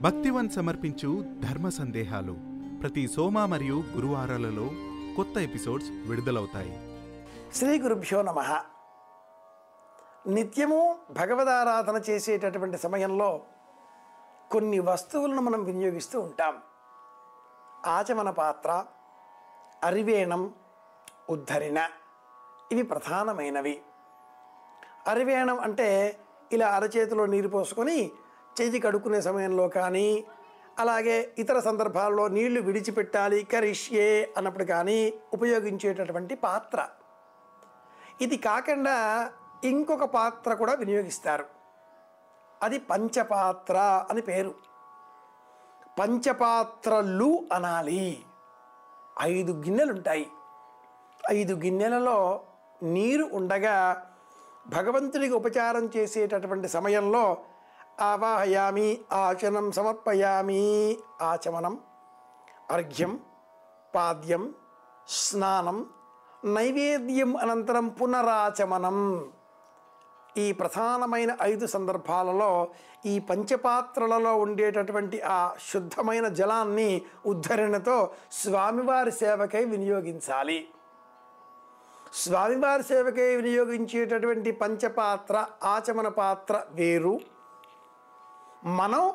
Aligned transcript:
భక్తివన్ 0.00 0.50
సమర్పించు 0.50 1.24
ధర్మ 1.40 1.68
సందేహాలు 1.68 2.36
ప్రతి 2.82 3.08
సోమ 3.08 3.44
మరియు 3.44 3.74
గురువారాలలో 3.74 4.70
కొత్త 5.16 5.38
ఎపిసోడ్స్ 5.38 5.90
విడుదలవుతాయి. 5.90 7.00
శ్రీ 7.54 7.78
గురుభ్యో 7.78 8.22
నమ. 8.22 8.62
నిత్యము 10.26 10.98
భగవదారాధన 11.10 12.02
చేసేటటువంటి 12.10 12.78
సమయంలో 12.78 13.42
కొన్ని 14.50 14.78
వస్తువులను 14.78 15.42
మనం 15.42 15.64
వినియోగిస్తూ 15.64 16.20
ఉంటాం. 16.20 16.56
ఆచమన 17.86 18.30
పాత్ర 18.30 18.84
అరివేణం 19.84 20.54
ఉద్ధరిణ 21.30 21.88
ఇవి 22.72 22.82
ప్రధానమైనవి. 22.82 23.82
అరివేణం 25.06 25.60
అంటే 25.60 26.18
ఇలా 26.52 26.68
అరచేతిలో 26.68 27.26
నీరు 27.26 27.48
పోసుకొని 27.48 28.12
చేతి 28.60 28.80
కడుక్కునే 28.80 29.20
సమయంలో 29.20 29.68
కానీ 29.68 30.24
అలాగే 30.78 31.34
ఇతర 31.38 31.58
సందర్భాల్లో 31.60 32.28
నీళ్ళు 32.28 32.60
విడిచిపెట్టాలి 32.60 33.42
కరిష్యే 33.42 34.32
అన్నప్పుడు 34.36 34.64
కానీ 34.64 35.14
ఉపయోగించేటటువంటి 35.32 36.34
పాత్ర. 36.34 36.88
ఇది 38.20 38.36
కాకుండా 38.36 39.30
ఇంకొక 39.64 40.04
పాత్ర 40.04 40.54
కూడా 40.54 40.74
వినియోగిస్తారు. 40.74 41.44
అది 42.62 42.78
పంచపాత్ర 42.78 44.06
అని 44.10 44.22
పేరు. 44.22 44.54
పంచపాత్రలు 45.98 47.48
అనాలి. 47.52 48.24
ఐదు 49.22 49.52
గిన్నెలు 49.52 49.92
ఉంటాయి 49.92 50.26
ఐదు 51.30 51.54
గిన్నెలలో 51.54 52.44
నీరు 52.82 53.30
ఉండగా 53.32 54.06
భగవంతుడికి 54.66 55.34
ఉపచారం 55.34 55.90
చేసేటటువంటి 55.96 56.68
సమయంలో 56.68 57.36
ఆవాహయామి 58.00 59.00
ఆచనం 59.12 59.72
సమర్పయామి 59.72 60.98
ఆచమనం 61.22 61.78
అర్ఘ్యం 62.70 63.20
పాద్యం 63.94 64.54
స్నానం 65.08 65.86
నైవేద్యం 66.44 67.36
అనంతరం 67.36 67.88
పునరాచమనం. 67.88 69.30
ఈ 70.36 70.52
ప్రధానమైన 70.52 71.36
ఐదు 71.42 71.66
సందర్భాలలో 71.66 72.68
ఈ 73.06 73.18
పంచపాత్రలలో 73.18 74.36
ఉండేటటువంటి 74.36 75.20
ఆ 75.20 75.54
శుద్ధమైన 75.72 76.28
జలాన్ని 76.28 77.02
ఉద్ధరణతో 77.26 78.10
స్వామివారి 78.32 79.12
సేవకై 79.12 79.64
వినియోగించాలి. 79.64 80.68
స్వామివారి 82.14 82.82
సేవకై 82.82 83.36
వినియోగించేటటువంటి 83.36 84.52
పంచపాత్ర 84.52 85.46
ఆచమన 85.64 86.08
పాత్ర 86.08 86.62
వేరు. 86.70 87.20
మనం 88.64 89.12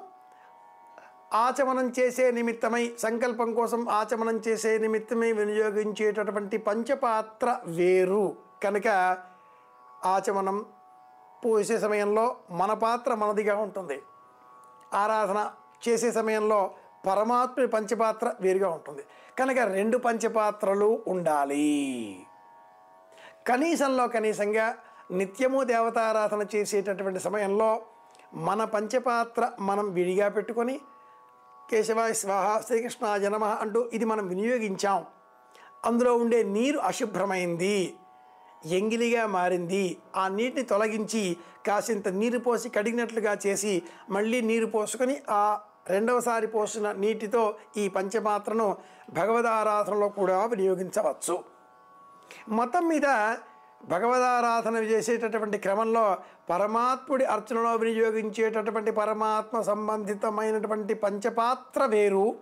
ఆచమనం 1.33 1.93
చేసే 1.99 2.31
నిమిత్తమై 2.31 2.95
సంకల్పం 2.99 3.53
కోసం 3.53 3.89
ఆచమనం 3.89 4.37
చేసే 4.47 4.77
నిమిత్తమై 4.77 5.31
వినియోగించేటటువంటి 5.31 6.57
పంచపాత్ర 6.57 7.59
వేరు. 7.65 8.35
కనుక 8.63 8.87
ఆచమనం 10.05 10.65
పోసే 11.45 11.79
సమయంలో 11.79 12.35
మన 12.51 12.73
పాత్ర 12.73 13.13
మనదిగా 13.13 13.55
ఉంటుంది. 13.55 14.01
ఆరాధన 14.93 15.51
చేసే 15.89 16.11
సమయంలో 16.11 16.71
పరమాత్మ 17.07 17.65
పంచపాత్ర 17.65 18.33
వేరుగా 18.41 18.69
ఉంటుంది. 18.69 19.03
కనుక 19.39 19.57
రెండు 19.57 19.97
పంచపాత్రలు 19.97 21.03
ఉండాలి. 21.07 22.25
కనీసంలో 23.47 24.07
కనీసంగా 24.07 24.75
నిత్యము 25.11 25.63
దేవతారాధన 25.63 26.45
చేసేటటువంటి 26.55 27.19
సమయంలో 27.19 27.81
మన 28.33 28.63
పంచపాత్ర 28.63 29.51
మనం 29.59 29.93
విడిగా 29.93 30.27
పెట్టుకొని 30.27 30.81
కేశవాయ 31.71 32.13
స్వాహ 32.13 32.61
శ్రీకృష్ణ 32.67 33.17
జనమ 33.17 33.43
అంటూ 33.43 33.89
ఇది 33.93 34.05
మనం 34.05 34.27
వినియోగించాం. 34.27 35.05
అందులో 35.85 36.15
ఉండే 36.15 36.43
నీరు 36.43 36.79
అశుభ్రమైంది 36.79 37.97
ఎంగిలిగా 38.65 39.25
మారింది. 39.25 39.97
ఆ 40.15 40.27
నీటిని 40.27 40.63
తొలగించి 40.63 41.37
కాసింత 41.67 42.07
నీరు 42.07 42.39
పోసి 42.39 42.69
కడిగినట్లుగా 42.69 43.37
చేసి 43.47 43.81
మళ్ళీ 44.09 44.41
నీరు 44.41 44.65
పోసుకొని 44.65 45.21
ఆ 45.29 45.59
రెండవసారి 45.89 46.47
పోసిన 46.47 46.91
నీటితో 46.91 47.55
ఈ 47.77 47.87
పంచపాత్రను 47.87 48.77
భగవదారాధనలో 49.13 50.09
కూడా 50.09 50.45
వినియోగించవచ్చు. 50.45 51.43
మతం 52.49 52.87
మీద 52.87 53.05
భగవదారాధన 53.87 54.75
చేసేటటువంటి 54.75 55.57
క్రమంలో 55.57 56.17
పరమాత్ముడి 56.49 57.25
అర్చనలో 57.25 57.75
వినియోగించేటటువంటి 57.75 58.91
పరమాత్మ 58.91 59.61
సంబంధితమైనటువంటి 59.61 60.93
పంచపాత్ర 60.93 61.85
వేరు. 61.85 62.35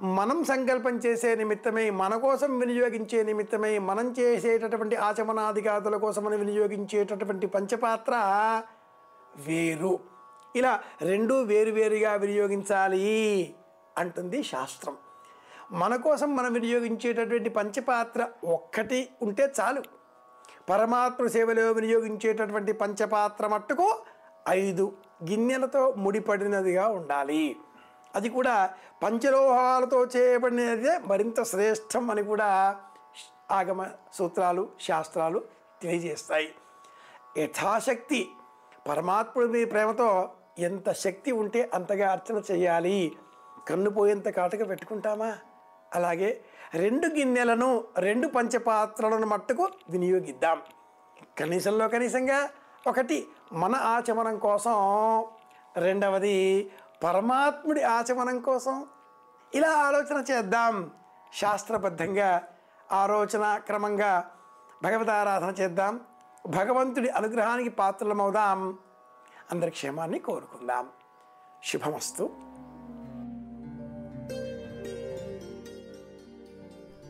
మనం 0.00 0.44
సంకల్పం 0.44 0.96
చేసే 0.96 1.34
నిమిత్తమై 1.34 1.90
మన 1.90 2.16
కోసం 2.16 2.58
వినియోగించే 2.58 3.22
నిమిత్తమై 3.22 3.78
మనం 3.78 4.14
చేసేటటువంటి 4.18 4.96
ఆచమనాధికారుల 4.96 5.96
కోసమని 5.96 6.36
వినియోగించేటటువంటి 6.36 7.46
పంచపాత్ర 7.46 8.14
వేరు. 9.36 10.00
ఇలా 10.56 10.80
రెండు 11.02 11.34
వేరువేరుగా 11.34 12.14
వినియోగించాలి 12.14 13.54
అంటుంది 13.98 14.42
శాస్త్రం. 14.42 14.96
మన 15.70 15.96
కోసం 15.96 16.36
మనం 16.36 16.52
వినియోగించేటటువంటి 16.52 17.50
పంచపాత్ర 17.50 18.28
ఒక్కటి 18.44 19.08
ఉంటే 19.22 19.52
చాలు. 19.60 19.82
పరమాత్మ 20.70 21.26
సేవలో 21.26 21.72
వినియోగించేటటువంటి 21.72 22.72
పంచపాత్ర 22.72 23.46
మట్టుకు 23.46 23.98
ఐదు 24.48 24.92
గిన్నెలతో 25.30 25.94
ముడిపడినదిగా 25.96 26.88
ఉండాలి. 26.88 27.56
అది 28.14 28.28
కూడా 28.28 28.74
పంచలోహాలతో 29.02 30.04
చేయబడినదే 30.04 30.98
మరింత 30.98 31.42
శ్రేష్టం 31.42 32.10
అని 32.10 32.22
కూడా 32.22 32.80
ఆగమ 33.50 33.86
సూత్రాలు 34.12 34.68
శాస్త్రాలు 34.80 35.44
తెలియజేస్తాయి. 35.82 36.54
యథాశక్తి 37.38 38.28
పరమాత్ముడి 38.88 39.48
మీ 39.48 39.64
ప్రేమతో 39.64 40.30
ఎంత 40.58 40.92
శక్తి 40.92 41.32
ఉంటే 41.32 41.70
అంతగా 41.74 42.12
అర్చన 42.12 42.42
చేయాలి. 42.50 43.12
కన్ను 43.68 43.90
పోయేంత 43.90 44.28
కాటుక 44.28 44.68
పెట్టుకుంటామా? 44.68 45.38
అలాగే 45.94 46.44
రెండు 46.74 47.06
గిన్నెలను 47.06 47.84
రెండు 47.98 48.28
పంచపాత్రలను 48.28 49.26
మట్టుకు 49.26 49.68
వినియోగిద్దాం. 49.90 50.62
కనీసంలో 51.38 51.88
కనీసంగా 51.88 52.48
ఒకటి 52.86 53.28
మన 53.52 53.76
ఆచమనం 53.76 54.38
కోసం 54.38 54.72
రెండవది 55.76 56.70
పరమాత్ముడి 57.04 57.82
ఆచమనం 57.82 58.40
కోసం. 58.40 58.86
ఇలా 59.54 59.70
ఆలోచన 59.70 60.24
చేద్దాం. 60.30 60.90
శాస్త్రబద్ధంగా 61.34 62.42
ఆలోచన 62.92 63.56
క్రమంగా 63.56 64.30
భగవతారాధన 64.82 65.54
చేద్దాం. 65.60 66.00
భగవంతుడి 66.46 67.08
అనుగ్రహానికి 67.08 67.70
పాత్రలమవుదాం. 67.70 68.78
అందరి 69.52 69.70
క్షేమాన్ని 69.70 70.18
కోరుకుందాం. 70.18 70.88
శుభమస్తు. 71.64 72.51